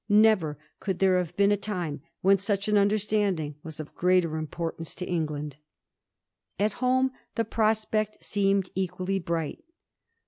[0.09, 4.95] Never could there have been a time when such an understanding was of greater importance
[4.95, 5.57] to England.
[6.59, 9.63] At home the prospect seemed equally bright.